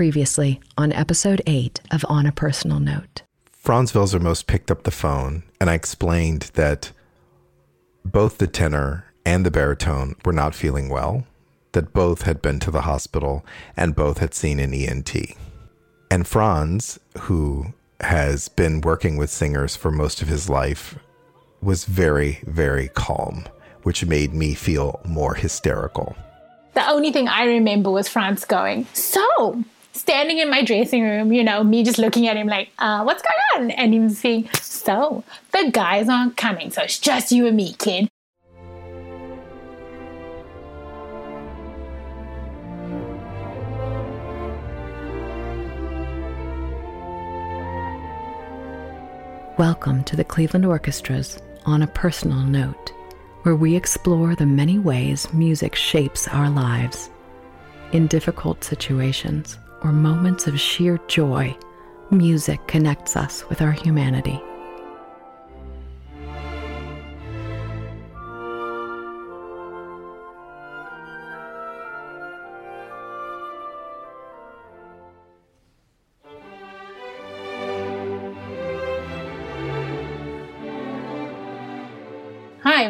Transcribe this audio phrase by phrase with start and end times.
[0.00, 3.20] Previously on episode 8 of On a Personal Note.
[3.52, 6.92] Franz Welser-Möst picked up the phone and I explained that
[8.02, 11.26] both the tenor and the baritone were not feeling well,
[11.72, 13.44] that both had been to the hospital
[13.76, 15.14] and both had seen an ENT.
[16.10, 20.98] And Franz, who has been working with singers for most of his life,
[21.60, 23.44] was very, very calm,
[23.82, 26.16] which made me feel more hysterical.
[26.72, 29.62] The only thing I remember was Franz going, So,
[29.92, 33.22] standing in my dressing room, you know, me just looking at him like, uh, what's
[33.22, 33.70] going on?
[33.72, 38.08] And him saying, So, the guys aren't coming, so it's just you and me, kid.
[49.58, 52.92] Welcome to the Cleveland Orchestra's On a Personal Note,
[53.42, 57.10] where we explore the many ways music shapes our lives.
[57.92, 61.56] In difficult situations or moments of sheer joy,
[62.10, 64.42] music connects us with our humanity.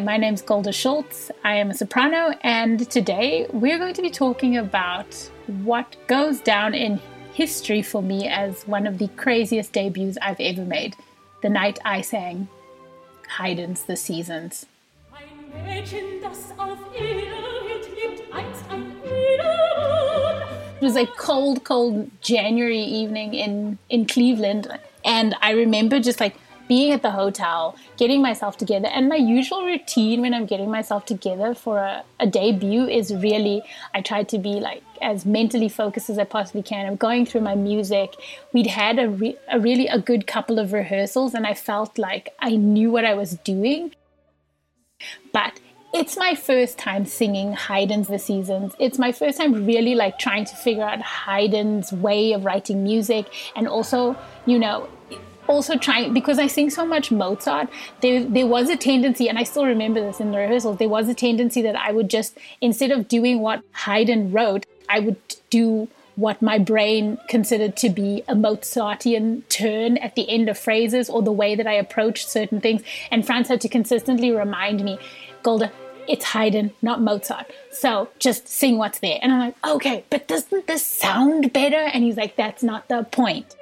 [0.05, 1.31] My name's Golda Schultz.
[1.45, 5.15] I am a soprano, and today we're going to be talking about
[5.63, 7.01] what goes down in
[7.35, 10.97] history for me as one of the craziest debuts I've ever made
[11.43, 12.49] the night I sang
[13.39, 14.67] Haydn's The Seasons.
[20.81, 24.67] It was a cold, cold January evening in, in Cleveland,
[25.05, 26.37] and I remember just like
[26.71, 28.87] being at the hotel, getting myself together.
[28.87, 33.61] And my usual routine when I'm getting myself together for a, a debut is really
[33.93, 36.87] I try to be like as mentally focused as I possibly can.
[36.87, 38.15] I'm going through my music.
[38.53, 42.29] We'd had a, re- a really a good couple of rehearsals, and I felt like
[42.39, 43.93] I knew what I was doing.
[45.33, 45.59] But
[45.93, 48.75] it's my first time singing Haydn's The Seasons.
[48.79, 53.27] It's my first time really like trying to figure out Haydn's way of writing music
[53.57, 54.89] and also, you know,
[55.51, 57.69] also trying because I sing so much Mozart,
[58.01, 61.09] there there was a tendency, and I still remember this in the rehearsals, there was
[61.09, 65.19] a tendency that I would just instead of doing what Haydn wrote, I would
[65.51, 71.09] do what my brain considered to be a Mozartian turn at the end of phrases
[71.09, 72.83] or the way that I approached certain things.
[73.11, 74.99] And Franz had to consistently remind me,
[75.43, 75.73] Golda,
[76.07, 77.47] it's Haydn, not Mozart.
[77.71, 79.19] So just sing what's there.
[79.23, 81.77] And I'm like, okay, but doesn't this sound better?
[81.77, 83.57] And he's like, that's not the point.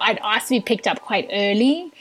[0.00, 1.92] I'd asked to be picked up quite early.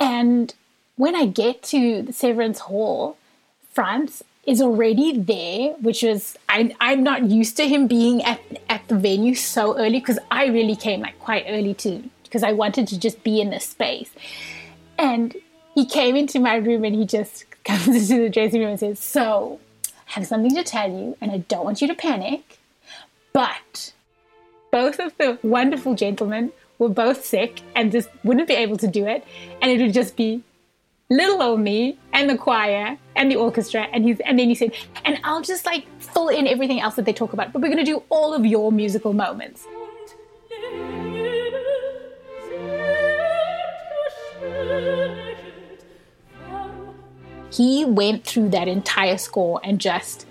[0.00, 0.54] And
[0.96, 3.16] when I get to the Severance Hall,
[3.72, 8.40] Franz is already there, which was I, I'm not used to him being at
[8.70, 12.52] at the venue so early because I really came like quite early too because I
[12.52, 14.10] wanted to just be in the space.
[14.98, 15.36] And
[15.74, 18.98] he came into my room and he just comes into the dressing room and says,
[18.98, 19.60] "So,
[20.08, 22.58] I have something to tell you, and I don't want you to panic,
[23.32, 23.92] but."
[24.70, 29.06] Both of the wonderful gentlemen were both sick and just wouldn't be able to do
[29.06, 29.24] it.
[29.60, 30.42] And it would just be
[31.10, 33.88] little old me and the choir and the orchestra.
[33.92, 34.72] And he's and then he said,
[35.04, 37.84] and I'll just like fill in everything else that they talk about, but we're gonna
[37.84, 39.66] do all of your musical moments.
[47.50, 50.26] He went through that entire score and just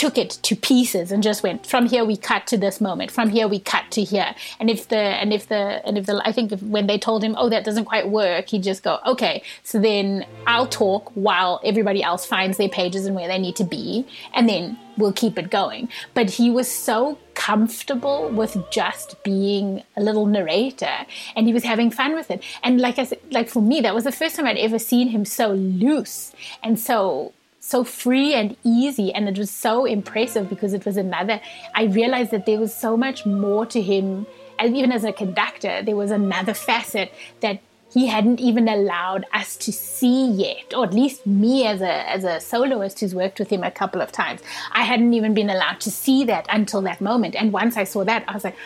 [0.00, 3.10] took it to pieces and just went from here we cut to this moment.
[3.10, 4.34] From here we cut to here.
[4.58, 7.22] And if the and if the and if the i think if, when they told
[7.22, 9.42] him oh that doesn't quite work he'd just go okay.
[9.62, 13.64] So then i'll talk while everybody else finds their pages and where they need to
[13.64, 15.90] be and then we'll keep it going.
[16.14, 20.96] But he was so comfortable with just being a little narrator
[21.36, 22.42] and he was having fun with it.
[22.62, 25.08] And like i said like for me that was the first time i'd ever seen
[25.08, 26.32] him so loose
[26.62, 27.34] and so
[27.70, 31.40] so free and easy and it was so impressive because it was another
[31.74, 34.26] i realized that there was so much more to him
[34.58, 37.60] and even as a conductor there was another facet that
[37.92, 42.24] he hadn't even allowed us to see yet or at least me as a as
[42.24, 44.40] a soloist who's worked with him a couple of times.
[44.72, 48.04] I hadn't even been allowed to see that until that moment and once i saw
[48.04, 48.56] that i was like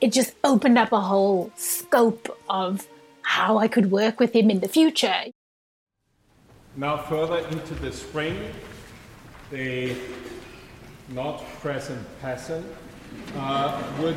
[0.00, 2.88] it just opened up a whole scope of
[3.22, 5.24] how i could work with him in the future
[6.74, 8.50] Now, further into the spring,
[9.50, 9.94] the
[11.10, 12.64] not present peasant
[13.36, 14.16] uh, would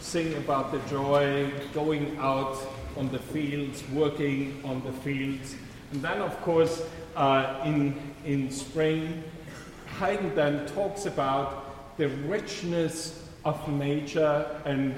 [0.00, 2.58] sing about the joy going out
[2.96, 5.54] on the fields, working on the fields.
[5.92, 6.82] And then, of course,
[7.14, 7.94] uh, in,
[8.24, 9.22] in spring,
[10.00, 14.92] Haydn then talks about the richness of nature and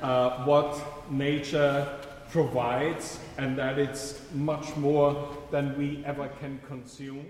[0.00, 1.86] uh, what nature
[2.30, 7.26] provides, and that it's much more than we ever can consume.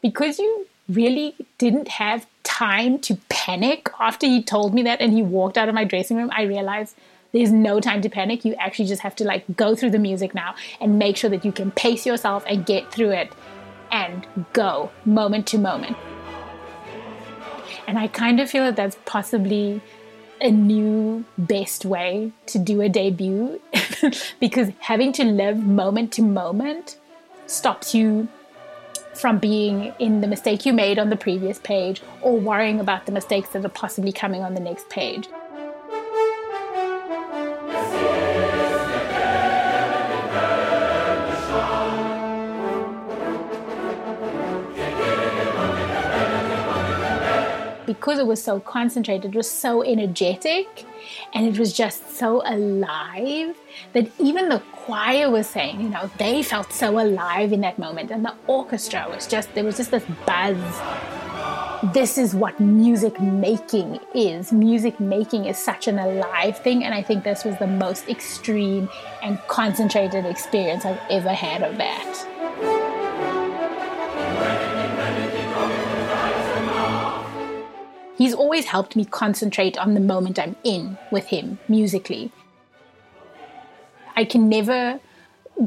[0.00, 5.22] Because you really didn't have time to panic after he told me that and he
[5.22, 6.96] walked out of my dressing room, I realized
[7.32, 8.44] there's no time to panic.
[8.44, 11.44] You actually just have to like go through the music now and make sure that
[11.44, 13.32] you can pace yourself and get through it
[13.90, 15.96] and go moment to moment.
[17.86, 19.80] And I kind of feel that that's possibly
[20.42, 23.60] a new best way to do a debut
[24.40, 26.98] because having to live moment to moment
[27.46, 28.28] stops you
[29.14, 33.12] from being in the mistake you made on the previous page or worrying about the
[33.12, 35.28] mistakes that are possibly coming on the next page.
[47.92, 50.84] Because it was so concentrated, it was so energetic,
[51.34, 53.56] and it was just so alive
[53.92, 58.10] that even the choir was saying, you know, they felt so alive in that moment,
[58.10, 60.56] and the orchestra was just, there was just this buzz.
[61.92, 64.52] This is what music making is.
[64.52, 68.88] Music making is such an alive thing, and I think this was the most extreme
[69.22, 72.31] and concentrated experience I've ever had of that.
[78.22, 82.30] He's always helped me concentrate on the moment I'm in with him musically.
[84.14, 85.00] I can never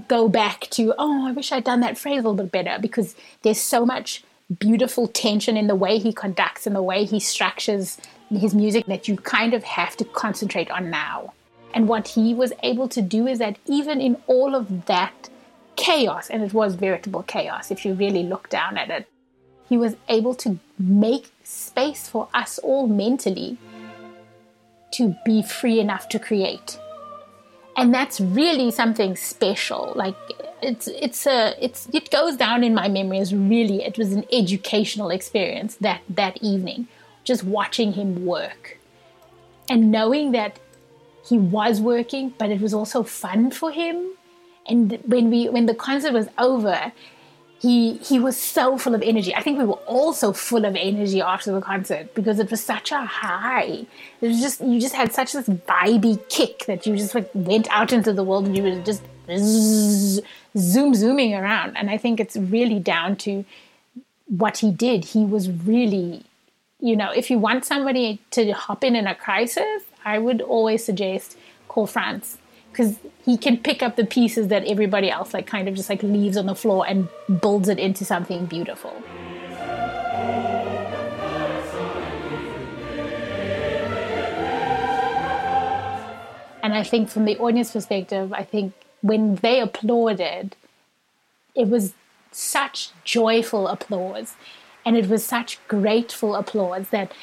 [0.08, 3.14] go back to, oh, I wish I'd done that phrase a little bit better because
[3.42, 4.24] there's so much
[4.58, 7.98] beautiful tension in the way he conducts and the way he structures
[8.30, 11.34] his music that you kind of have to concentrate on now.
[11.74, 15.30] And what he was able to do is that even in all of that
[15.76, 19.10] chaos, and it was veritable chaos if you really look down at it,
[19.68, 23.58] he was able to make space for us all mentally
[24.92, 26.80] to be free enough to create.
[27.78, 29.92] And that's really something special.
[29.96, 30.16] Like
[30.62, 34.24] it's it's a it's it goes down in my memory as really it was an
[34.32, 36.88] educational experience that that evening
[37.24, 38.78] just watching him work.
[39.70, 40.60] And knowing that
[41.28, 44.12] he was working but it was also fun for him.
[44.66, 46.94] And when we when the concert was over
[47.62, 49.34] he he was so full of energy.
[49.34, 52.64] I think we were all so full of energy after the concert because it was
[52.64, 53.86] such a high.
[54.22, 57.68] It was just you just had such this vibey kick that you just like went
[57.72, 59.02] out into the world and you were just
[60.58, 61.78] zoom zooming around.
[61.78, 63.46] And I think it's really down to
[64.28, 65.06] what he did.
[65.06, 66.24] He was really,
[66.80, 70.84] you know, if you want somebody to hop in in a crisis, I would always
[70.84, 71.38] suggest
[71.68, 72.38] call Franz
[72.76, 76.04] because he can pick up the pieces that everybody else like kind of just like
[76.04, 77.08] leaves on the floor and
[77.42, 78.94] builds it into something beautiful.
[86.62, 90.58] And I think from the audience perspective, I think when they applauded,
[91.54, 91.94] it was
[92.32, 94.34] such joyful applause
[94.86, 97.14] and it was such grateful applause that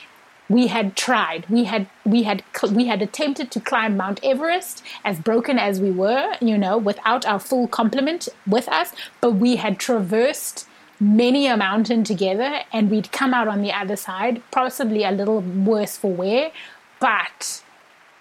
[0.48, 1.46] we had tried.
[1.48, 5.90] We had we had we had attempted to climb mount everest as broken as we
[5.90, 10.66] were you know without our full complement with us but we had traversed
[11.00, 15.40] many a mountain together and we'd come out on the other side possibly a little
[15.40, 16.52] worse for wear
[17.00, 17.62] but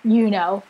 [0.04, 0.64] you know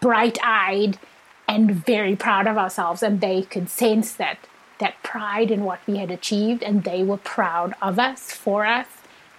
[0.00, 0.98] bright-eyed
[1.46, 4.38] and very proud of ourselves and they could sense that
[4.78, 8.86] that pride in what we had achieved and they were proud of us for us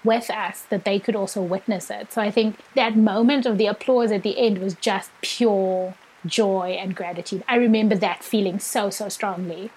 [0.04, 2.14] with us that they could also witness it.
[2.14, 5.94] So I think that moment of the applause at the end was just pure
[6.26, 7.44] joy and gratitude.
[7.48, 9.72] I remember that feeling so, so strongly.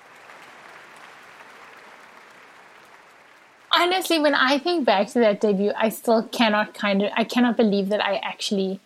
[3.75, 7.57] Honestly, when I think back to that debut, I still cannot kind of, I cannot
[7.57, 8.81] believe that I actually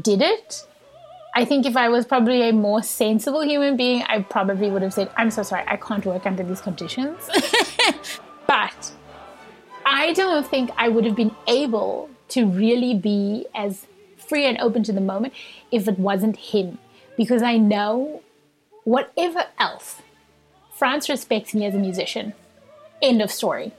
[0.00, 0.66] did it.
[1.34, 4.92] I think if I was probably a more sensible human being, I probably would have
[4.92, 7.30] said, I'm so sorry, I can't work under these conditions.
[8.46, 8.92] but
[9.90, 13.86] I don't think I would have been able to really be as
[14.18, 15.32] free and open to the moment
[15.72, 16.78] if it wasn't him.
[17.16, 18.22] Because I know
[18.84, 20.02] whatever else,
[20.74, 22.34] Franz respects me as a musician.
[23.00, 23.72] End of story.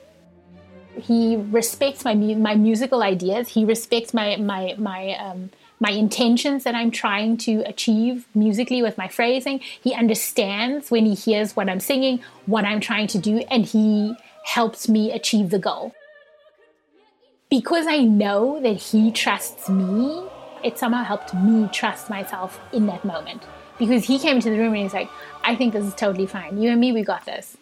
[0.99, 3.49] He respects my my musical ideas.
[3.49, 8.97] He respects my my my um, my intentions that I'm trying to achieve musically with
[8.97, 9.59] my phrasing.
[9.59, 14.15] He understands when he hears what I'm singing, what I'm trying to do, and he
[14.43, 15.93] helps me achieve the goal
[17.49, 20.23] because I know that he trusts me,
[20.63, 23.43] it somehow helped me trust myself in that moment.
[23.77, 25.09] Because he came into the room and he's like,
[25.43, 26.61] I think this is totally fine.
[26.61, 27.57] You and me, we got this.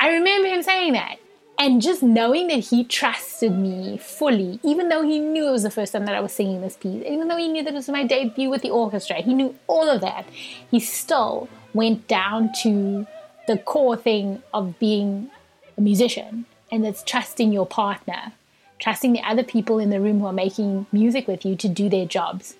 [0.00, 1.18] I remember him saying that.
[1.56, 5.70] And just knowing that he trusted me fully, even though he knew it was the
[5.70, 7.88] first time that I was singing this piece, even though he knew that it was
[7.88, 10.26] my debut with the orchestra, he knew all of that,
[10.70, 13.06] he still went down to
[13.46, 15.30] the core thing of being
[15.78, 18.32] a musician, and that's trusting your partner,
[18.78, 21.88] trusting the other people in the room who are making music with you to do
[21.88, 22.56] their jobs.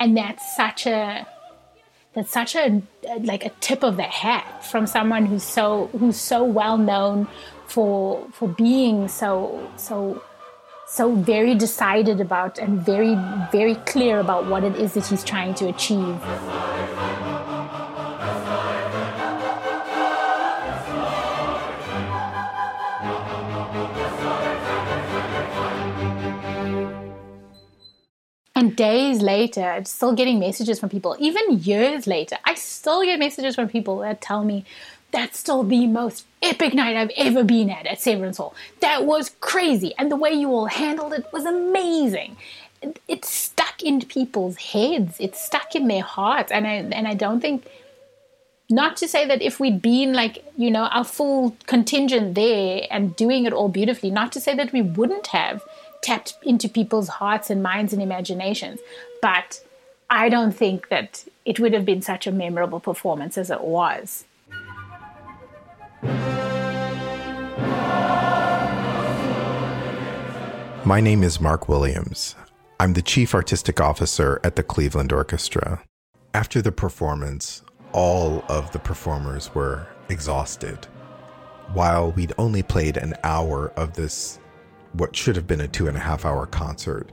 [0.00, 1.26] And that's such a
[2.14, 2.82] that's such a
[3.20, 7.28] like a tip of the hat from someone who's so who's so well known
[7.66, 10.22] for for being so so
[10.88, 13.14] so very decided about and very
[13.52, 16.18] very clear about what it is that he's trying to achieve.
[28.56, 31.14] And days later, I'm still getting messages from people.
[31.18, 34.64] Even years later, I still get messages from people that tell me
[35.12, 38.54] that's still the most epic night I've ever been at at Severance Hall.
[38.80, 39.92] That was crazy.
[39.98, 42.38] And the way you all handled it was amazing.
[43.06, 45.16] It's stuck in people's heads.
[45.20, 46.50] It's stuck in their hearts.
[46.50, 47.66] And I and I don't think
[48.70, 53.14] not to say that if we'd been like, you know, our full contingent there and
[53.16, 55.62] doing it all beautifully, not to say that we wouldn't have
[56.02, 58.80] tapped into people's hearts and minds and imaginations.
[59.22, 59.60] But
[60.08, 64.24] I don't think that it would have been such a memorable performance as it was.
[70.84, 72.36] My name is Mark Williams.
[72.78, 75.82] I'm the Chief Artistic Officer at the Cleveland Orchestra.
[76.32, 80.86] After the performance, all of the performers were exhausted.
[81.72, 84.38] While we'd only played an hour of this
[84.98, 87.10] what should have been a two and a half hour concert,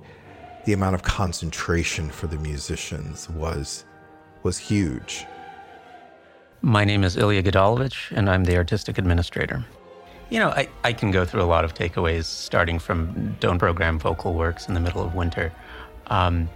[0.65, 3.85] the amount of concentration for the musicians was
[4.43, 5.25] was huge.
[6.61, 9.65] My name is Ilya Gadalovich, and I'm the artistic administrator.
[10.29, 13.99] You know, I, I can go through a lot of takeaways, starting from don't program
[13.99, 15.51] vocal works in the middle of winter,
[16.07, 16.49] um,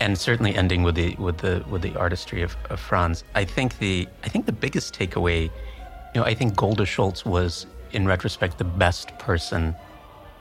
[0.00, 3.24] and certainly ending with the with the with the artistry of, of Franz.
[3.34, 7.66] I think the I think the biggest takeaway, you know, I think Golda Schultz was,
[7.92, 9.74] in retrospect, the best person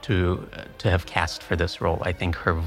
[0.08, 0.48] to
[0.78, 2.02] to have cast for this role.
[2.02, 2.62] I think her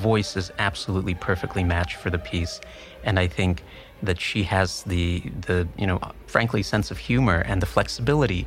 [0.00, 2.60] voice is absolutely perfectly matched for the piece,
[3.02, 3.64] and I think
[4.02, 8.46] that she has the the you know frankly sense of humor and the flexibility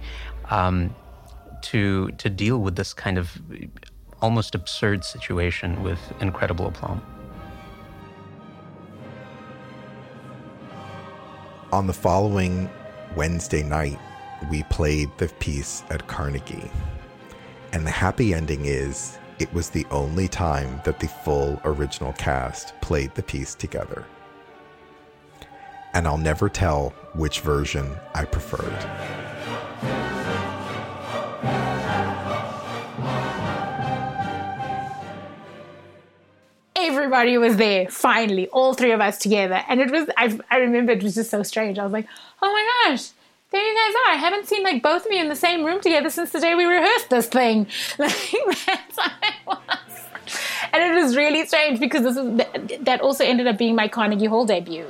[0.49, 0.95] um,
[1.63, 3.37] to to deal with this kind of
[4.21, 7.01] almost absurd situation with incredible aplomb.
[11.73, 12.69] On the following
[13.17, 13.99] Wednesday night,
[14.49, 16.71] we played the piece at Carnegie.
[17.77, 22.74] And the happy ending is it was the only time that the full original cast
[22.81, 24.03] played the piece together.
[25.93, 28.74] And I'll never tell which version I preferred.
[36.75, 39.62] Everybody was there, finally, all three of us together.
[39.69, 41.77] And it was, I, I remember it was just so strange.
[41.77, 42.07] I was like,
[42.41, 43.10] oh my gosh,
[43.51, 44.13] there you guys are.
[44.13, 46.55] I haven't seen like both of you in the same room together since the day
[46.55, 47.67] we rehearsed this thing.
[47.97, 48.11] Like
[48.65, 50.05] that's how it was.
[50.73, 54.25] And it was really strange because this is that also ended up being my Carnegie
[54.25, 54.85] Hall debut.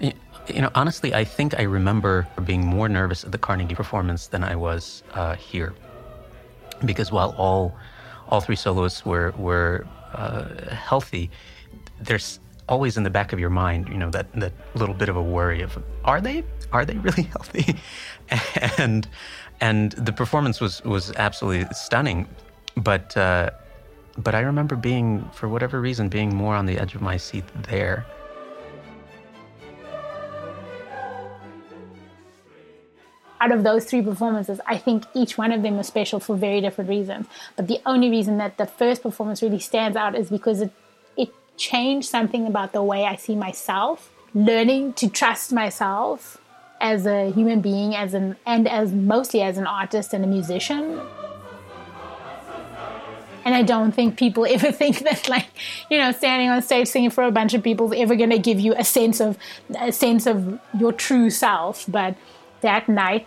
[0.00, 4.42] You know, honestly, I think I remember being more nervous at the Carnegie performance than
[4.42, 5.74] I was uh, here,
[6.84, 7.76] because while all
[8.28, 11.30] all three soloists were were uh, healthy,
[12.00, 12.40] there's
[12.70, 15.22] always in the back of your mind, you know, that that little bit of a
[15.22, 17.76] worry of are they are they really healthy?
[18.78, 19.06] and
[19.60, 22.28] and the performance was was absolutely stunning,
[22.76, 23.50] but uh,
[24.16, 27.44] but I remember being for whatever reason being more on the edge of my seat
[27.68, 28.06] there.
[33.42, 36.60] out of those three performances, I think each one of them was special for very
[36.60, 37.26] different reasons.
[37.56, 40.70] But the only reason that the first performance really stands out is because it
[41.60, 44.10] it changed something about the way I see myself.
[44.34, 46.38] Learning to trust myself
[46.80, 51.00] as a human being, as an and as mostly as an artist and a musician.
[53.44, 55.48] And I don't think people ever think that, like,
[55.90, 58.38] you know, standing on stage singing for a bunch of people is ever going to
[58.38, 59.36] give you a sense of
[59.78, 61.84] a sense of your true self.
[61.88, 62.16] But
[62.60, 63.26] that night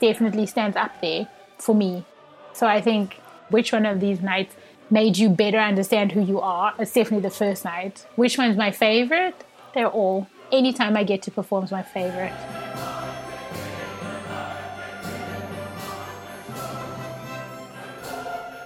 [0.00, 2.04] definitely stands up there for me.
[2.52, 4.54] So I think which one of these nights
[4.92, 6.74] made you better understand who you are?
[6.78, 8.06] It's definitely the first night.
[8.14, 9.42] Which one's my favorite?
[9.74, 10.28] They're all.
[10.52, 12.34] Anytime I get to perform is my favorite.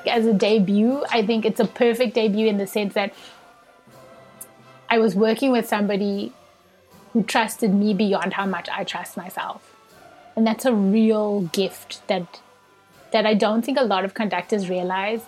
[0.08, 3.12] as a debut, I think it's a perfect debut in the sense that
[4.88, 6.32] I was working with somebody
[7.12, 9.74] who trusted me beyond how much I trust myself.
[10.36, 12.40] And that's a real gift that
[13.12, 15.22] that I don't think a lot of conductors realize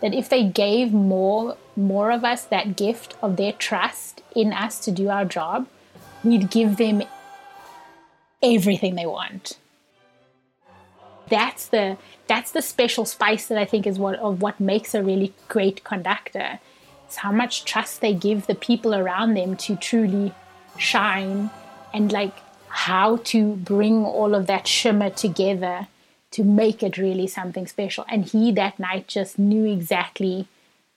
[0.00, 4.80] that if they gave more more of us that gift of their trust in us
[4.80, 5.66] to do our job,
[6.24, 7.02] we'd give them
[8.42, 9.58] everything they want.
[11.28, 15.02] That's the that's the special spice that I think is what of what makes a
[15.02, 16.58] really great conductor.
[17.06, 20.32] It's how much trust they give the people around them to truly
[20.78, 21.50] shine
[21.92, 22.36] and like
[22.68, 25.88] how to bring all of that shimmer together
[26.32, 28.04] to make it really something special.
[28.08, 30.46] And he that night just knew exactly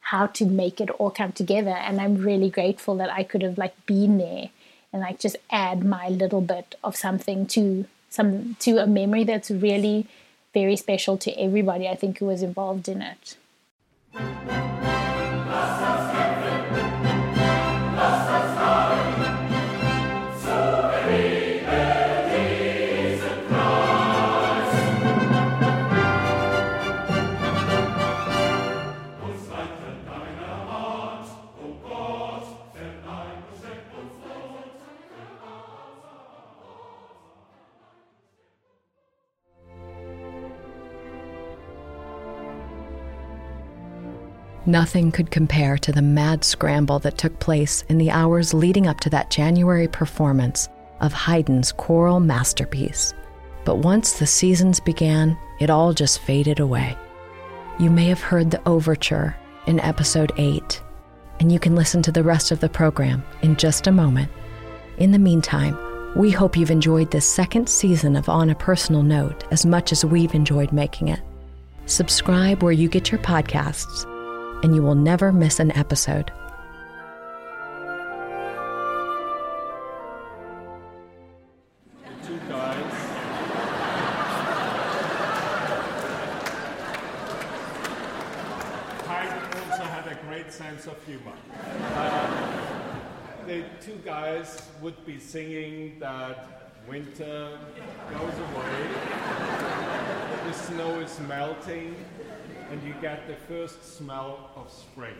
[0.02, 1.72] how to make it all come together.
[1.72, 4.50] And I'm really grateful that I could have like been there
[4.92, 9.50] and like just add my little bit of something to some to a memory that's
[9.50, 10.06] really
[10.54, 13.38] very special to everybody I think who was involved in it.
[44.66, 49.02] Nothing could compare to the mad scramble that took place in the hours leading up
[49.02, 50.70] to that January performance
[51.02, 53.14] of Haydn's choral masterpiece.
[53.66, 56.98] But once the seasons began, it all just faded away.
[57.78, 59.36] You may have heard the overture
[59.68, 60.82] in episode 8,
[61.42, 64.32] and you can listen to the rest of the program in just a moment.
[64.98, 65.78] In the meantime,
[66.16, 70.06] we hope you've enjoyed this second season of On a Personal Note as much as
[70.06, 71.20] we've enjoyed making it.
[71.86, 74.08] Subscribe where you get your podcasts
[74.64, 76.32] and you will never miss an episode.
[82.26, 82.94] two guys.
[89.70, 91.34] Also had a great sense of humor.
[91.96, 92.64] Uh,
[93.46, 97.58] the two guys would be singing that winter
[98.12, 98.88] goes away,
[100.46, 101.96] the snow is melting,
[102.74, 105.14] and you get the first smell of spring.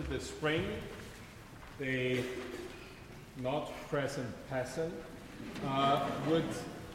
[0.00, 0.64] Into the spring,
[1.78, 2.20] the
[3.42, 4.92] not present peasant
[5.66, 6.44] uh, would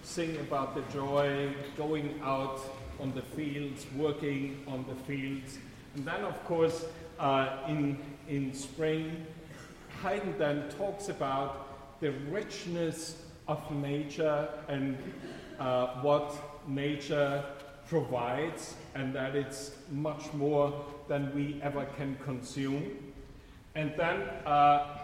[0.02, 2.60] sing about the joy going out
[3.00, 5.60] on the fields, working on the fields.
[5.96, 6.86] And then, of course,
[7.20, 9.26] uh, in, in spring,
[10.02, 14.98] Haydn then talks about the richness of nature and
[15.60, 16.34] uh, what
[16.68, 17.44] nature
[17.88, 23.14] provides, and that it's much more than we ever can consume.
[23.76, 24.98] And then uh,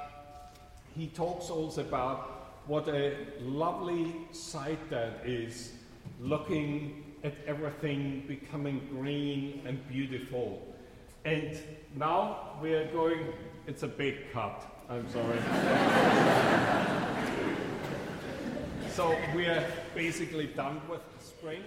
[0.96, 5.74] he talks also about what a lovely sight that is,
[6.20, 10.67] looking at everything becoming green and beautiful.
[11.26, 11.58] And
[11.96, 13.34] now we are going,
[13.67, 15.38] it's a big cut, I'm sorry.
[18.91, 19.63] so we are
[19.94, 21.63] basically done with spring.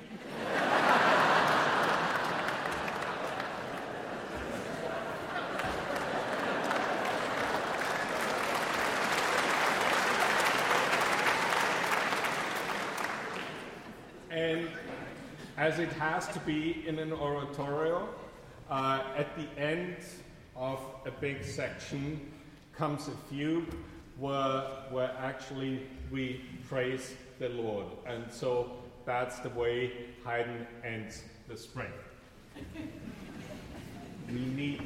[14.31, 14.69] And
[15.65, 18.07] as it has to be in an oratorio,
[18.69, 19.97] uh, at the end
[20.55, 22.21] of a big section
[22.77, 23.75] comes a fugue
[24.19, 25.81] where, where actually
[26.13, 27.87] we praise the Lord.
[28.05, 28.73] And so
[29.07, 29.91] that's the way
[30.23, 31.93] Haydn ends the spring.
[34.29, 34.83] we need,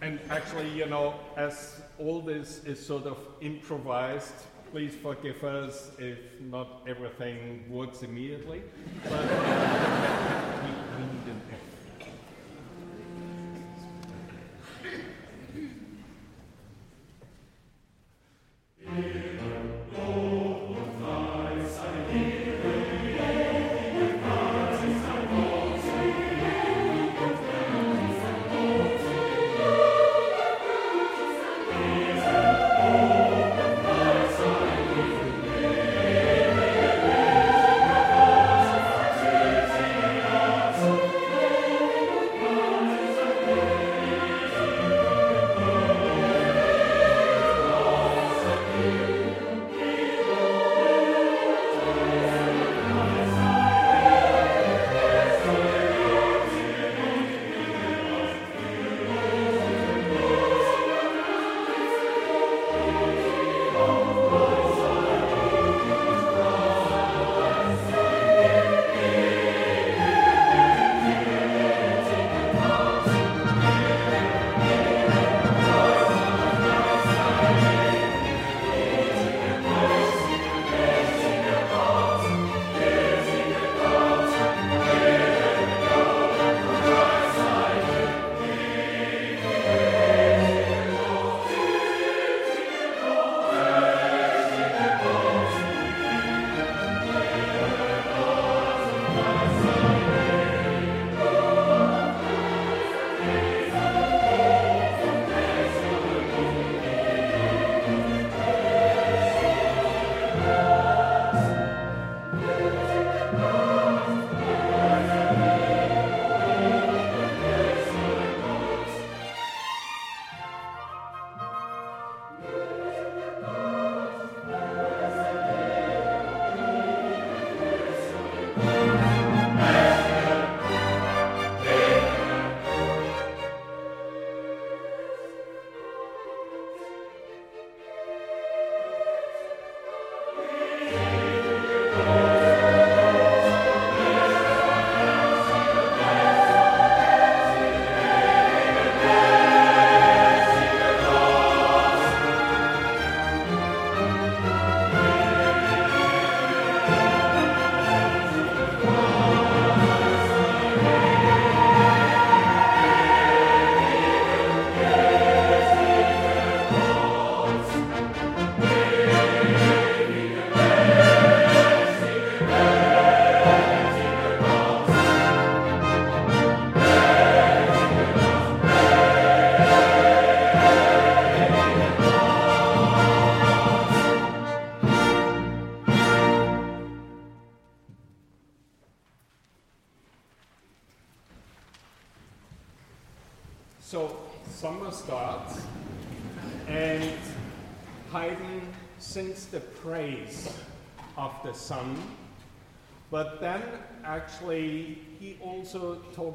[0.00, 6.18] and actually, you know, as all this is sort of improvised, please forgive us if
[6.40, 8.62] not everything works immediately.
[9.04, 10.36] But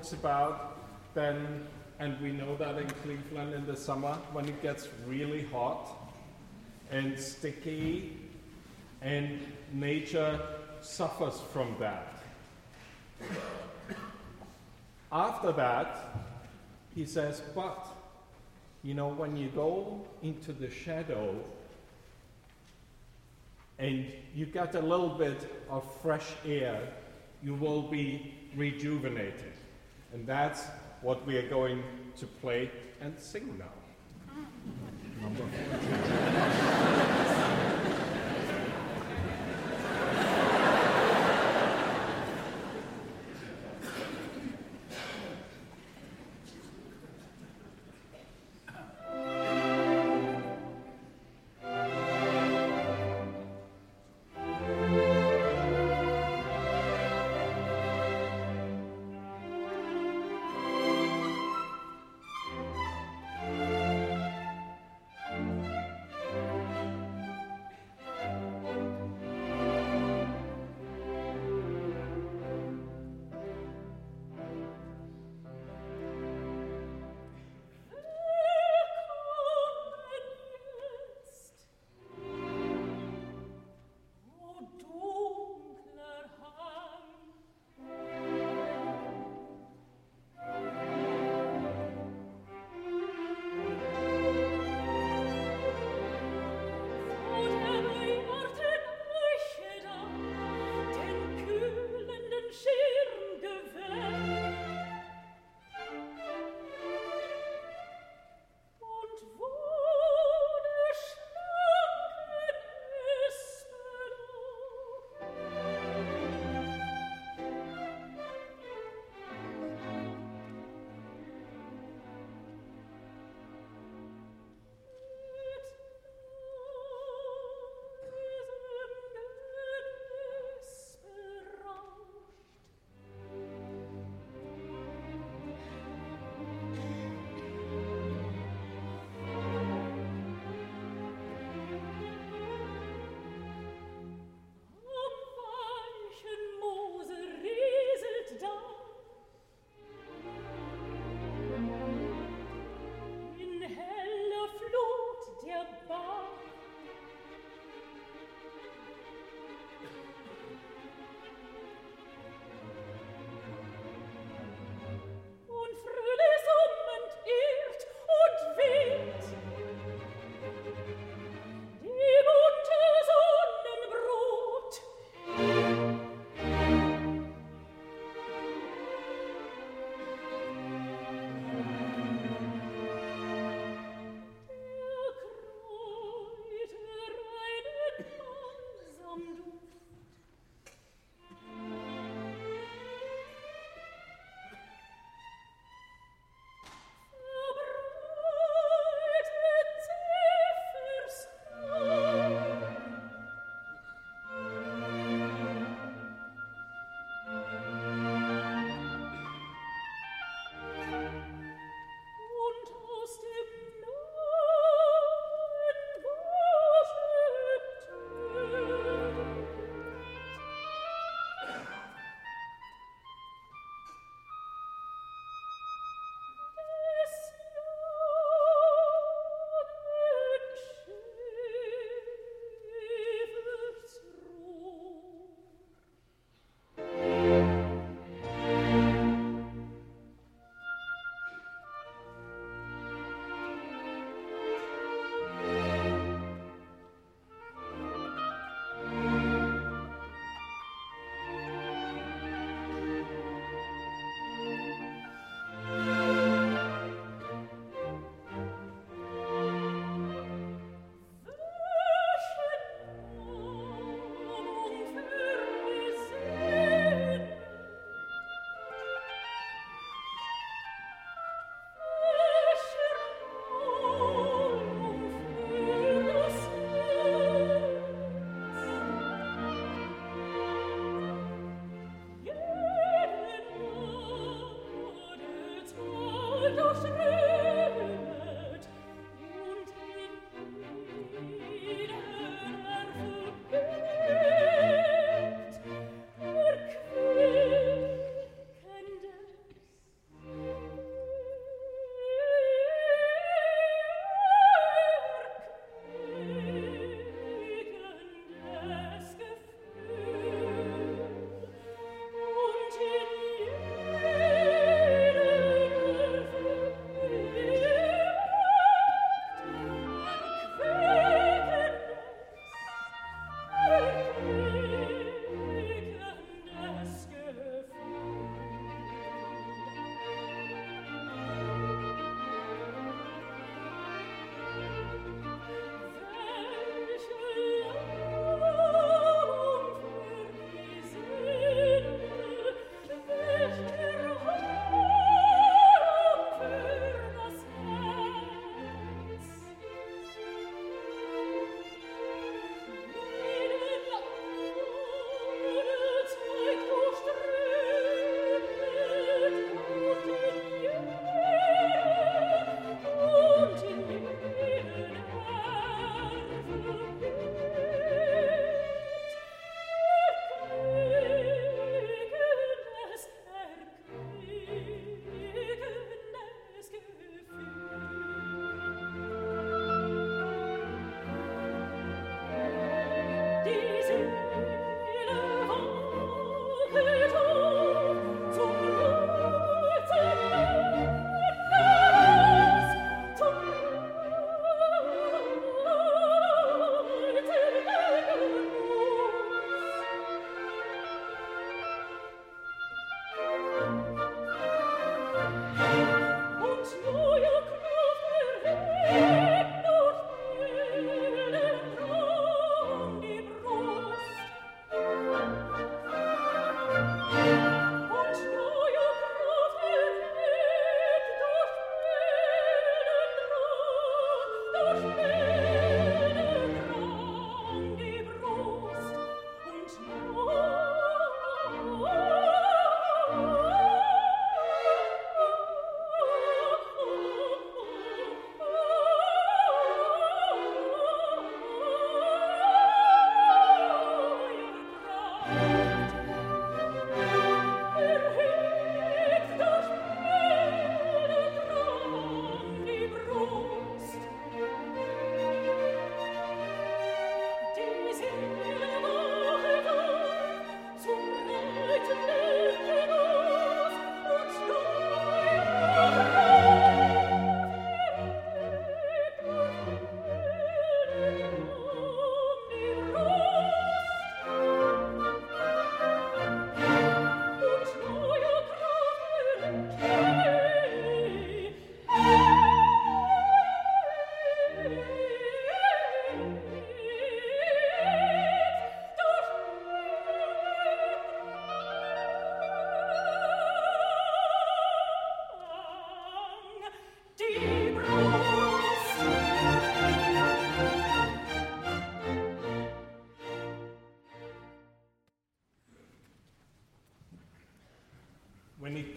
[0.05, 0.77] talks about
[1.15, 1.65] then
[1.97, 5.89] and we know that in Cleveland in the summer when it gets really hot
[6.91, 8.15] and sticky,
[9.01, 9.39] and
[9.73, 10.39] nature
[10.81, 12.21] suffers from that.
[15.11, 16.27] After that,
[16.93, 17.87] he says, but
[18.83, 21.33] you know, when you go into the shadow
[23.79, 26.87] and you get a little bit of fresh air,
[27.41, 29.54] you will be rejuvenated.
[30.15, 30.63] And that's
[31.01, 31.83] what we are going
[32.15, 33.65] to play and sing now.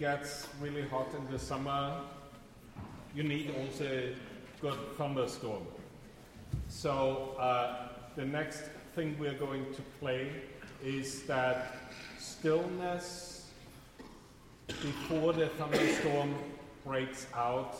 [0.09, 2.01] gets really hot in the summer,
[3.15, 4.09] you need also
[4.59, 5.61] good thunderstorm.
[6.67, 8.63] So uh, the next
[8.95, 10.31] thing we're going to play
[10.83, 11.75] is that
[12.17, 13.51] stillness
[14.67, 16.33] before the thunderstorm
[16.83, 17.75] breaks out,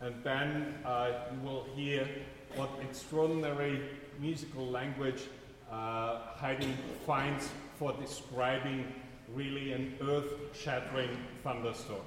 [0.00, 2.08] and then uh, you will hear
[2.56, 3.82] what extraordinary
[4.18, 5.22] musical language
[5.70, 6.74] uh, Haydn
[7.06, 8.92] finds for describing
[9.34, 12.02] really an earth shattering thunderstorm.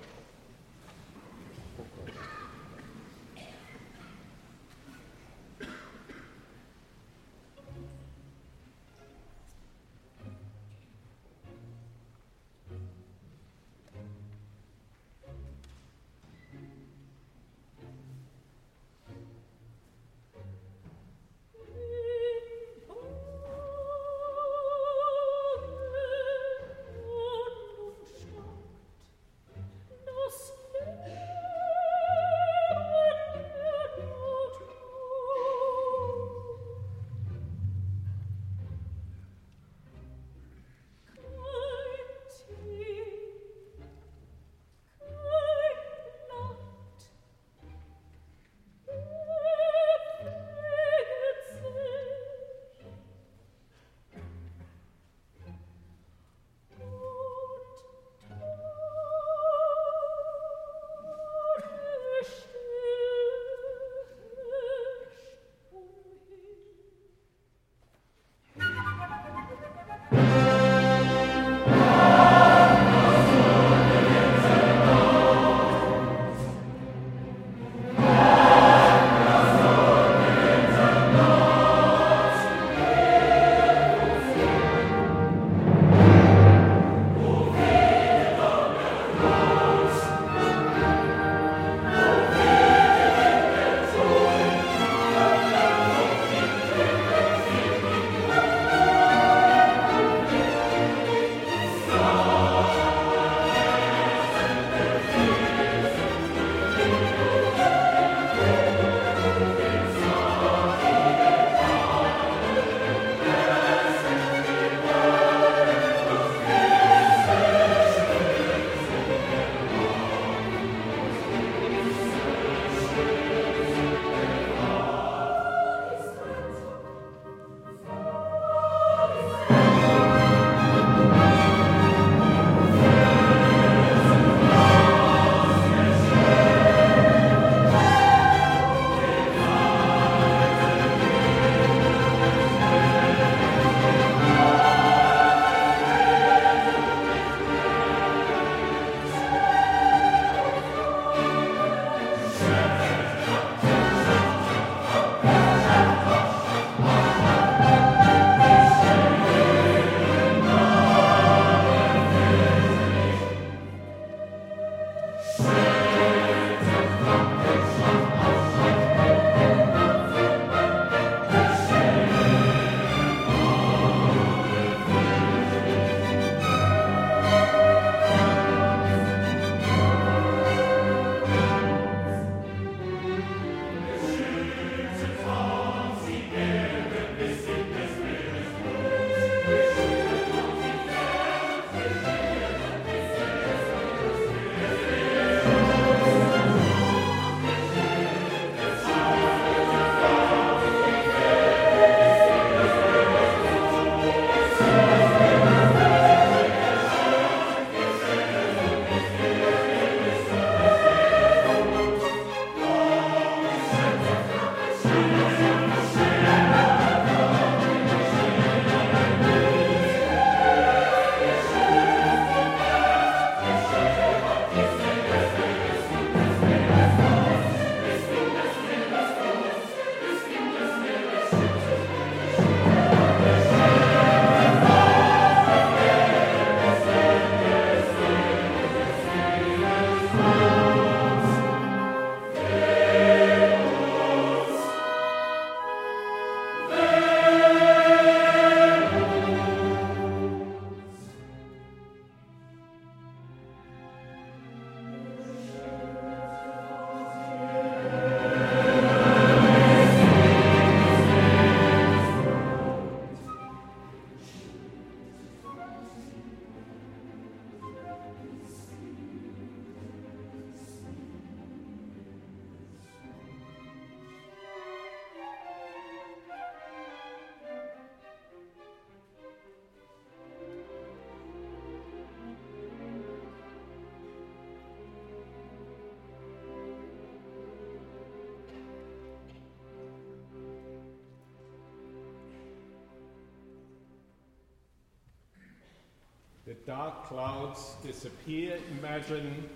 [296.70, 298.60] Dark clouds disappear.
[298.78, 299.50] Imagine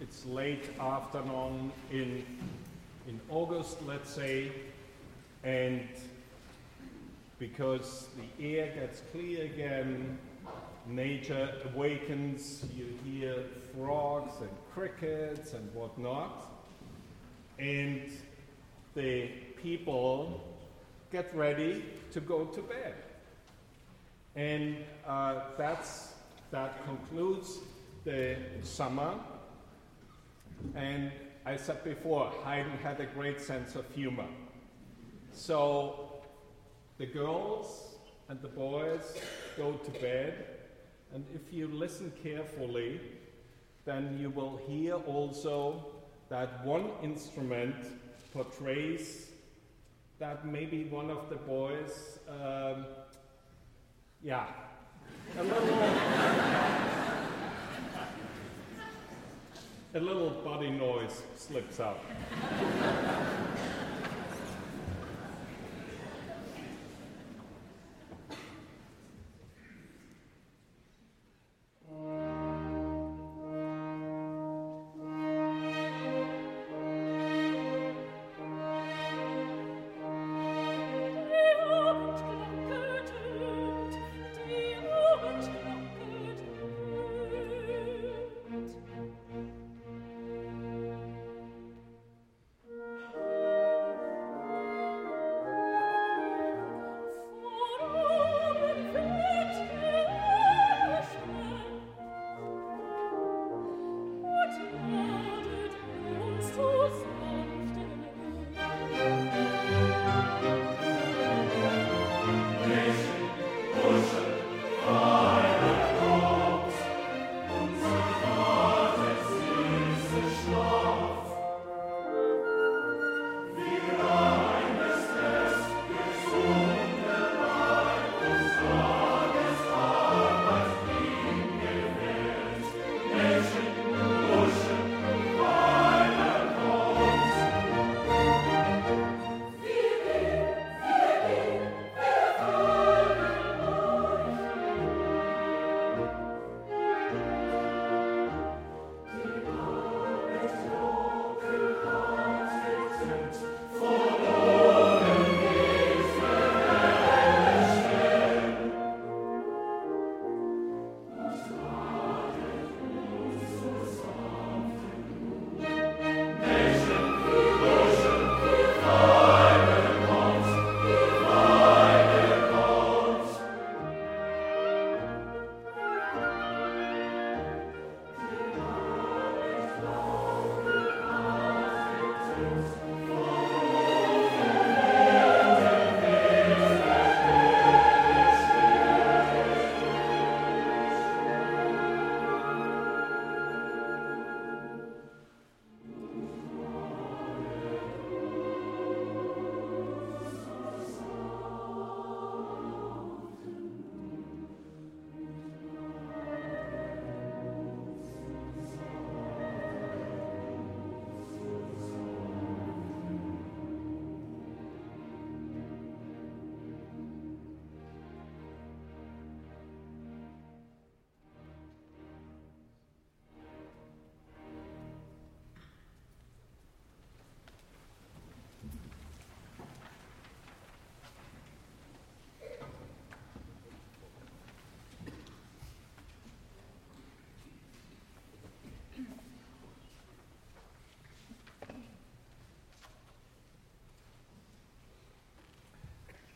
[0.00, 2.24] it's late afternoon in,
[3.06, 4.50] in August, let's say,
[5.42, 5.86] and
[7.38, 10.16] because the air gets clear again,
[10.86, 13.44] nature awakens, you hear
[13.76, 16.46] frogs and crickets and whatnot,
[17.58, 18.10] and
[18.94, 19.28] the
[19.62, 20.42] people
[21.12, 22.94] get ready to go to bed.
[24.34, 26.13] And uh, that's,
[26.54, 27.58] that concludes
[28.04, 29.14] the summer.
[30.76, 31.10] And
[31.44, 34.28] I said before, Haydn had a great sense of humor.
[35.32, 36.12] So
[36.96, 37.96] the girls
[38.28, 39.16] and the boys
[39.56, 40.46] go to bed,
[41.12, 43.00] and if you listen carefully,
[43.84, 45.84] then you will hear also
[46.28, 47.74] that one instrument
[48.32, 49.30] portrays
[50.20, 52.86] that maybe one of the boys, um,
[54.22, 54.46] yeah,
[55.36, 55.78] a little,
[59.94, 62.00] a little body noise slips out.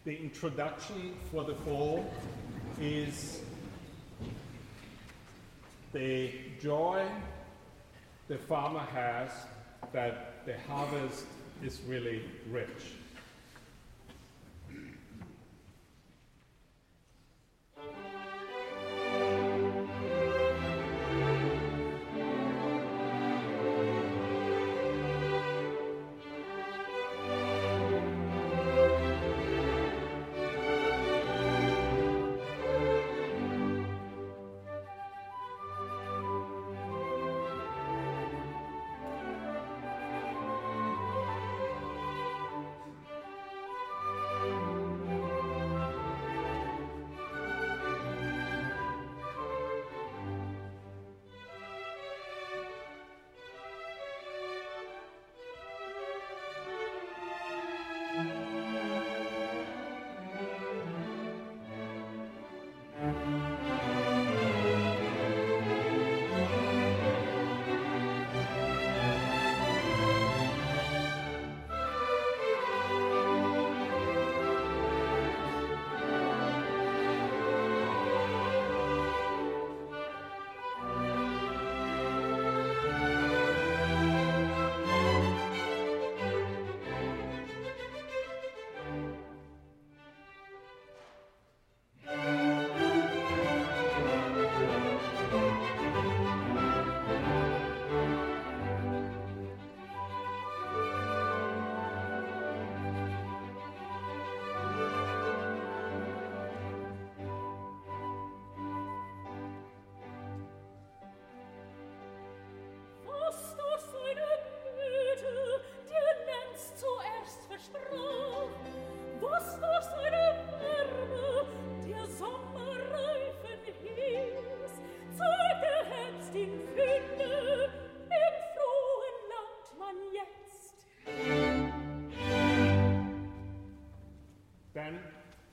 [0.09, 2.11] The introduction for the fall
[2.81, 3.43] is
[5.93, 6.33] the
[6.63, 7.07] joy
[8.27, 9.31] the farmer has
[9.93, 11.27] that the harvest
[11.63, 12.95] is really rich.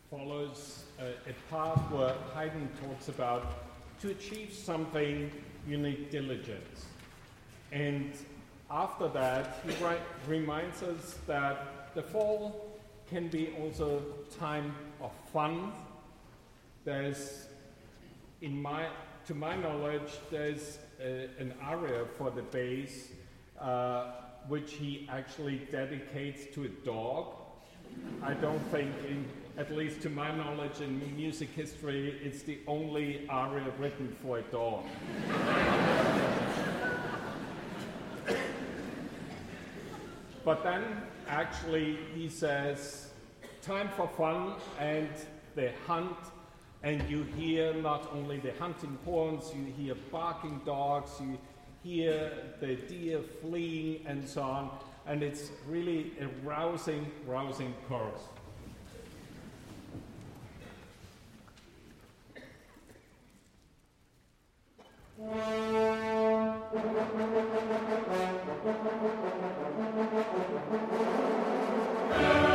[0.10, 3.54] Follows a, a path where Haydn talks about
[4.02, 5.32] to achieve something,
[5.68, 6.86] you need diligence.
[7.72, 8.14] And
[8.70, 9.74] after that, he
[10.28, 12.80] reminds us that the fall
[13.10, 14.02] can be also
[14.40, 15.72] time of fun.
[16.84, 17.48] There's,
[18.42, 18.88] in my,
[19.28, 23.10] to my knowledge, there's a, an aria for the bass
[23.60, 24.12] uh,
[24.48, 27.34] which he actually dedicates to a dog.
[28.22, 29.26] I don't think, in,
[29.58, 34.42] at least to my knowledge in music history, it's the only aria written for a
[34.44, 34.84] dog.
[40.44, 40.84] but then,
[41.28, 43.12] actually, he says,
[43.62, 45.10] time for fun, and
[45.56, 46.18] the hunt,
[46.84, 51.38] and you hear not only the hunting horns, you hear barking dogs, you
[51.84, 54.72] hear the deer fleeing, and so on
[55.08, 58.22] and it's really a rousing, rousing chorus.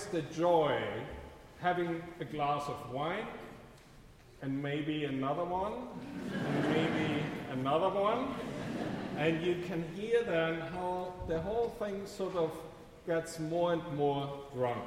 [0.00, 0.82] the joy
[1.60, 3.26] having a glass of wine
[4.40, 5.72] and maybe another one
[6.32, 7.22] and maybe
[7.52, 8.34] another one
[9.18, 12.50] and you can hear then how the whole thing sort of
[13.06, 14.82] gets more and more drunk.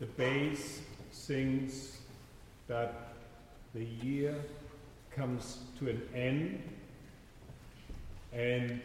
[0.00, 1.98] The bass sings
[2.66, 3.14] that
[3.74, 4.34] the year
[5.10, 6.62] comes to an end,
[8.32, 8.80] and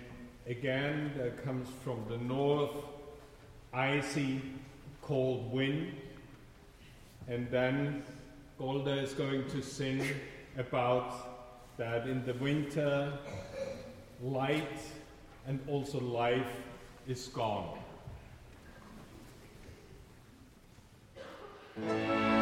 [0.47, 2.75] again there comes from the north
[3.73, 4.41] icy,
[5.01, 5.93] cold wind,
[7.27, 8.03] and then
[8.57, 10.03] Golda is going to sing
[10.57, 13.13] about that in the winter
[14.21, 14.79] light
[15.47, 16.51] and also life
[17.07, 17.77] is gone.
[21.87, 22.38] Música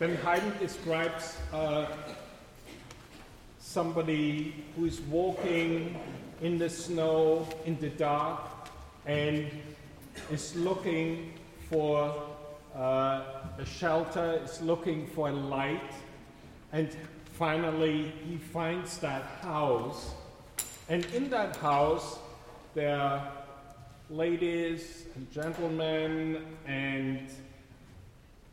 [0.00, 1.84] then Haydn describes uh,
[3.58, 5.94] somebody who is walking
[6.40, 8.40] in the snow, in the dark,
[9.04, 9.46] and
[10.32, 11.34] is looking
[11.68, 12.14] for
[12.74, 13.22] uh,
[13.58, 15.92] a shelter, is looking for a light,
[16.72, 16.96] and
[17.34, 20.12] finally he finds that house.
[20.88, 22.18] And in that house,
[22.74, 23.30] there are
[24.08, 27.28] ladies and gentlemen, and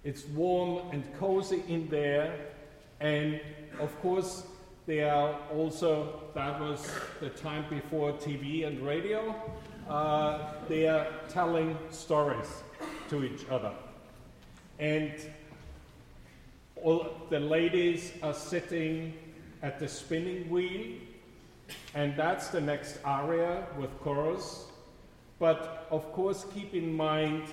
[0.07, 2.33] it's warm and cozy in there.
[3.01, 3.41] And
[3.77, 4.43] of course,
[4.85, 6.89] they are also, that was
[7.19, 9.35] the time before TV and radio,
[9.89, 12.47] uh, they are telling stories
[13.09, 13.73] to each other.
[14.79, 15.11] And
[16.81, 19.13] all the ladies are sitting
[19.61, 20.99] at the spinning wheel,
[21.95, 24.67] and that's the next aria with chorus.
[25.37, 27.43] But of course, keep in mind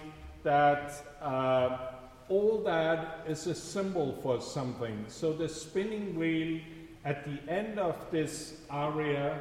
[0.44, 1.93] that uh,
[2.28, 5.04] all that is a symbol for something.
[5.08, 6.60] So the spinning wheel
[7.04, 9.38] at the end of this aria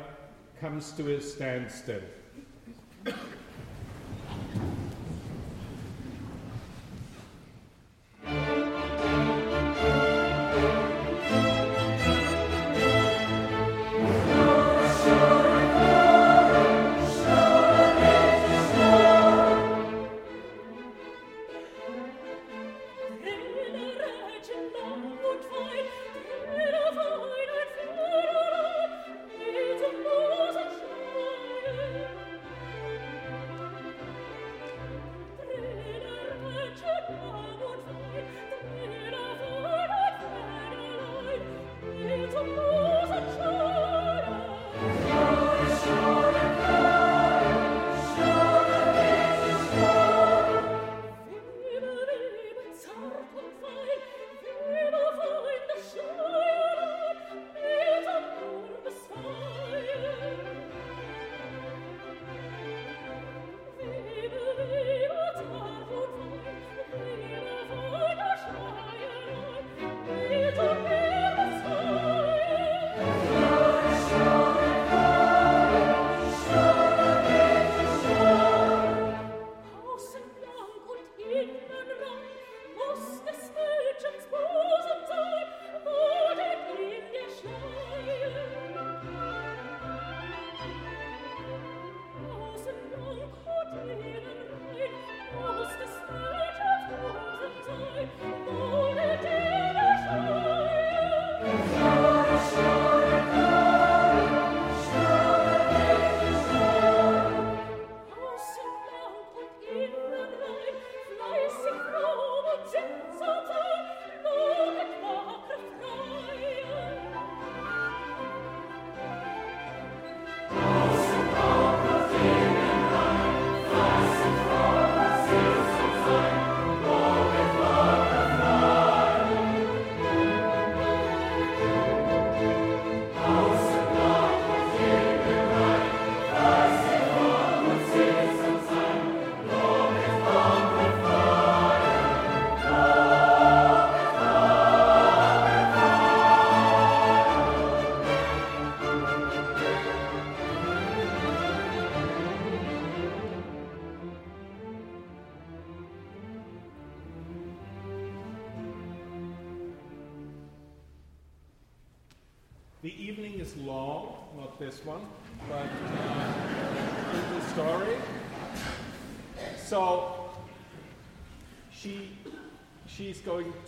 [0.59, 2.01] comes to a standstill.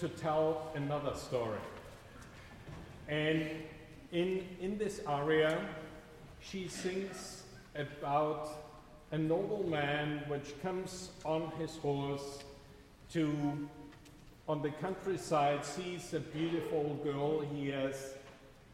[0.08, 1.58] To tell another story.
[3.08, 3.50] And
[4.12, 5.60] in, in this aria,
[6.40, 7.42] she sings
[7.76, 8.50] about
[9.12, 12.44] a nobleman which comes on his horse
[13.14, 13.68] to,
[14.48, 18.14] on the countryside, sees a beautiful girl he has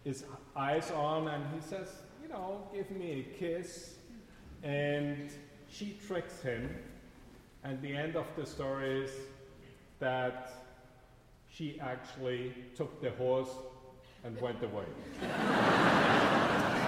[0.04, 1.88] his eyes on, and he says,
[2.22, 3.94] You know, give me a kiss.
[4.64, 5.32] And
[5.70, 6.76] she tricks him.
[7.64, 9.12] And the end of the story is
[10.00, 10.61] that
[11.62, 13.56] she actually took the horse
[14.24, 14.86] and went away.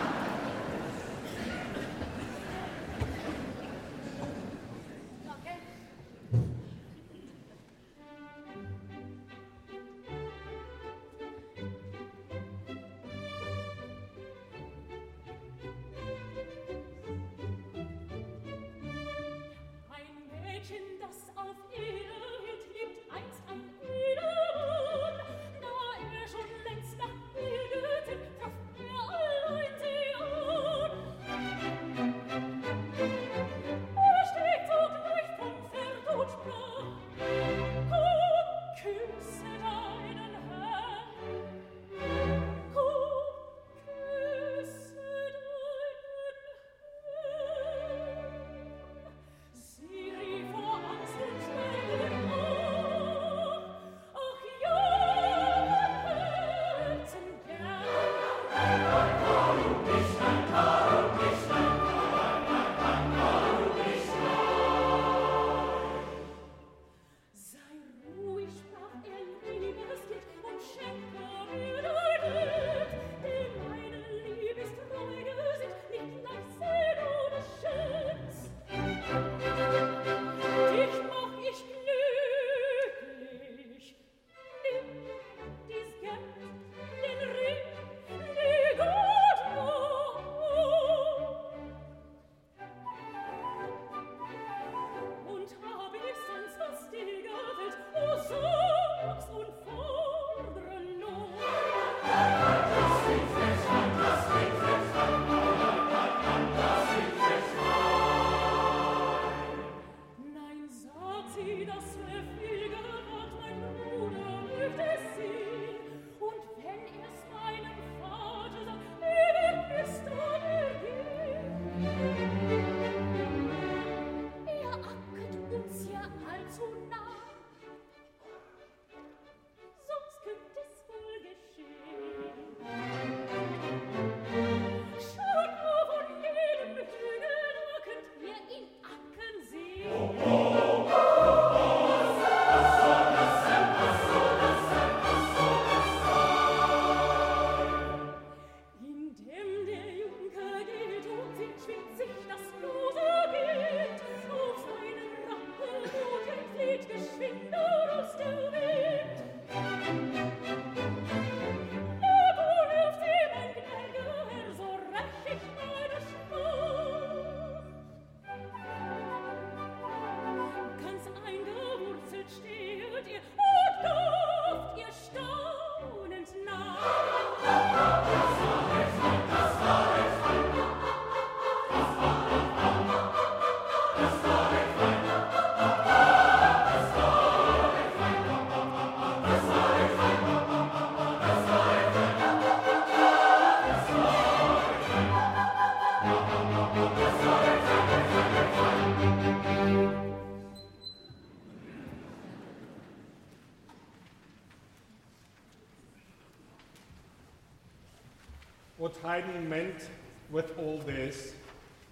[209.40, 209.90] meant
[210.30, 211.34] with all this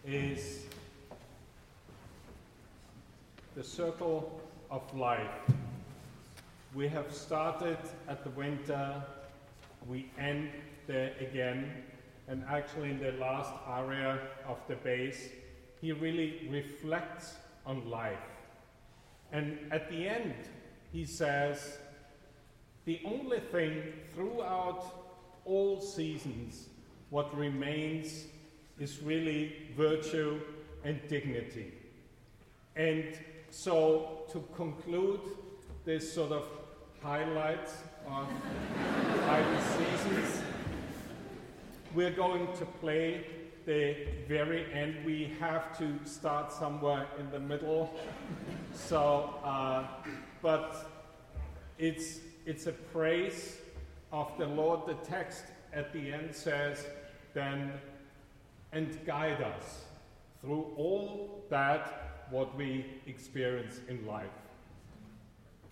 [0.05, 0.65] is
[3.55, 5.29] the circle of life.
[6.73, 7.77] We have started
[8.07, 9.03] at the winter,
[9.87, 10.49] we end
[10.87, 11.83] there again,
[12.27, 15.29] and actually in the last aria of the bass,
[15.81, 17.35] he really reflects
[17.65, 18.17] on life.
[19.31, 20.35] And at the end,
[20.91, 21.77] he says,
[22.85, 24.85] the only thing throughout
[25.45, 26.69] all seasons,
[27.11, 28.23] what remains
[28.79, 30.39] is really virtue
[30.83, 31.71] and dignity.
[32.75, 33.03] And
[33.51, 35.19] so, to conclude
[35.85, 36.45] this sort of
[37.03, 37.73] highlights
[38.07, 38.27] of
[39.27, 40.41] five seasons,
[41.93, 43.25] we're going to play
[43.65, 44.95] the very end.
[45.05, 47.93] We have to start somewhere in the middle.
[48.73, 49.85] So, uh,
[50.41, 50.89] but
[51.77, 53.57] it's it's a praise
[54.13, 54.87] of the Lord.
[54.87, 55.43] The text
[55.73, 56.85] at the end says,
[57.33, 57.73] "Then
[58.71, 59.85] and guide us
[60.39, 64.29] through all that what we experience in life."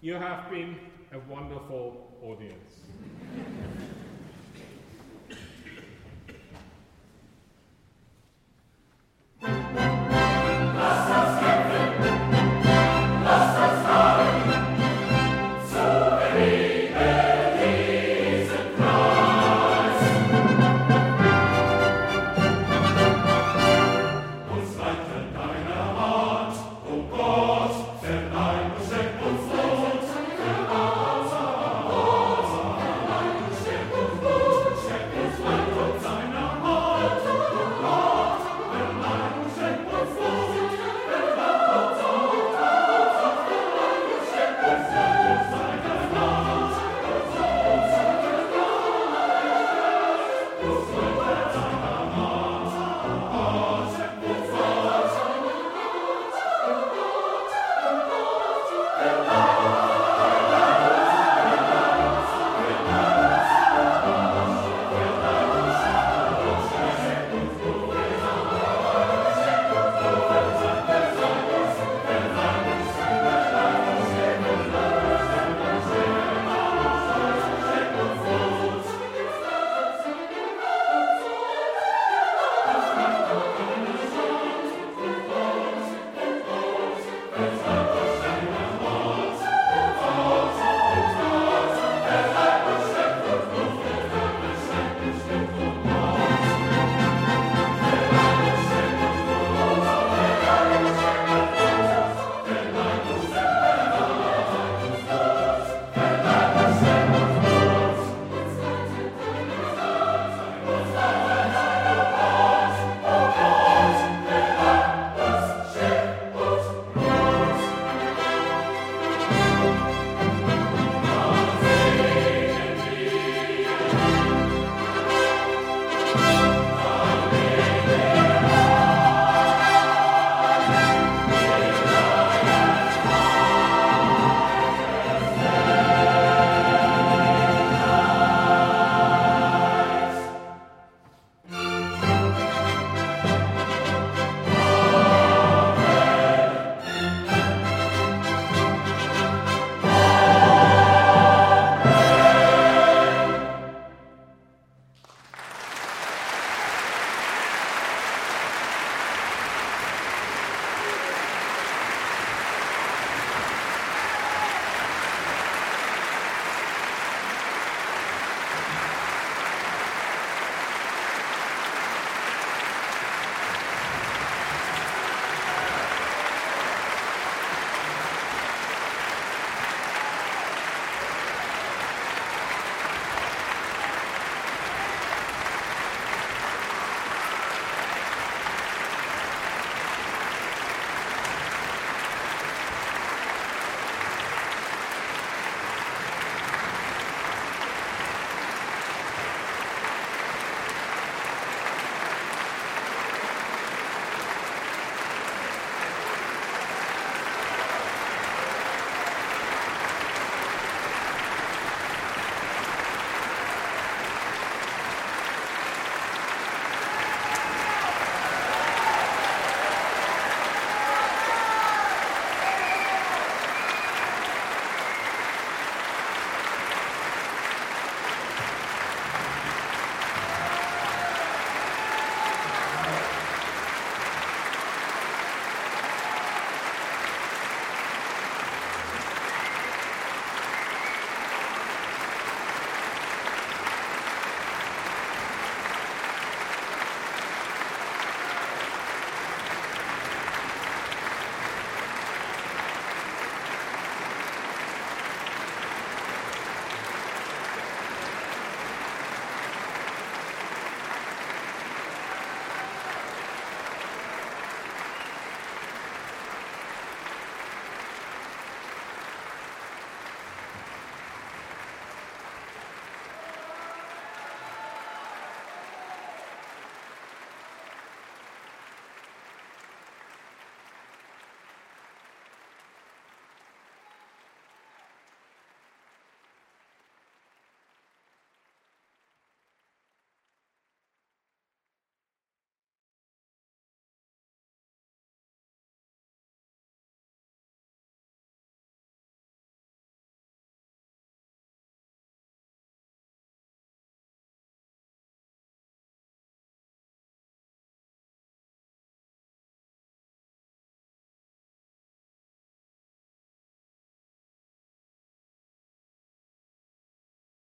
[0.01, 0.79] You have been
[1.11, 3.68] a wonderful audience.